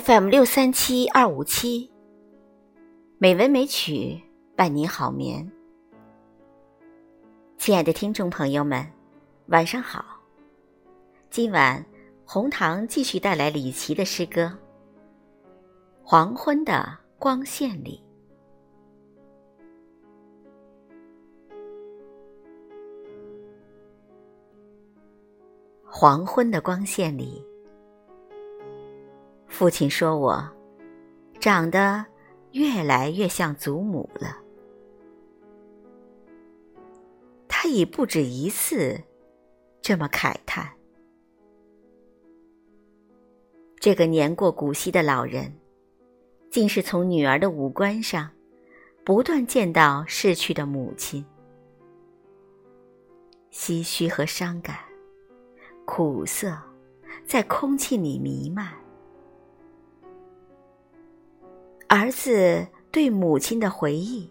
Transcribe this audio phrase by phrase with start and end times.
[0.00, 1.90] FM 六三七二五七，
[3.18, 4.18] 美文美曲
[4.56, 5.46] 伴你好眠。
[7.58, 8.90] 亲爱的听众朋友们，
[9.48, 10.02] 晚上好。
[11.28, 11.84] 今晚
[12.24, 14.44] 红糖继续带来李琦的诗歌
[16.02, 16.88] 《黄昏的
[17.18, 18.02] 光线里》。
[25.84, 27.44] 黄昏的光线里。
[29.52, 30.42] 父亲说：“我
[31.38, 32.04] 长得
[32.52, 34.38] 越来越像祖母了。”
[37.46, 38.98] 他已不止一次
[39.82, 40.72] 这么慨叹。
[43.78, 45.54] 这个年过古稀的老人，
[46.50, 48.30] 竟是从女儿的五官上
[49.04, 51.22] 不断见到逝去的母亲，
[53.52, 54.78] 唏嘘和伤感、
[55.84, 56.58] 苦涩，
[57.26, 58.72] 在空气里弥漫。
[61.94, 64.26] 儿子对母亲的回忆，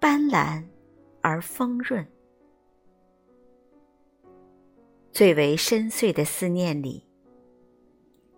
[0.00, 0.60] 斑斓
[1.20, 2.04] 而丰润。
[5.12, 7.06] 最为深邃的思念里，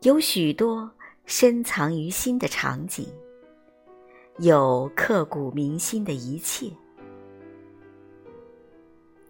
[0.03, 0.91] 有许多
[1.25, 3.09] 深藏于心的场景，
[4.37, 6.71] 有刻骨铭心的一切。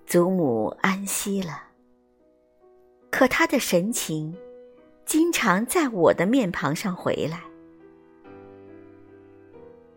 [0.04, 1.62] 祖母安息了，
[3.08, 4.36] 可她的神情，
[5.06, 7.49] 经常在我的面庞上回来。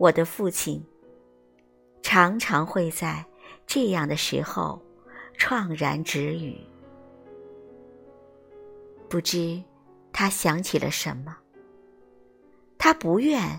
[0.03, 0.85] 我的父亲
[2.01, 3.25] 常常会在
[3.65, 4.77] 这样的时候
[5.37, 6.59] 怆然止语，
[9.07, 9.63] 不知
[10.11, 11.37] 他想起了什么。
[12.77, 13.57] 他不愿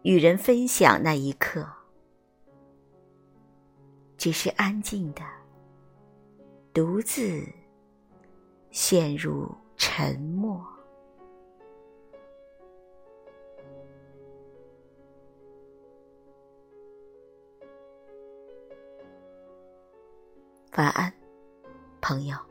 [0.00, 1.68] 与人分享那一刻，
[4.16, 5.20] 只是安静的
[6.72, 7.46] 独自
[8.70, 10.58] 陷入沉默。
[20.76, 21.12] 晚安，
[22.00, 22.49] 朋友。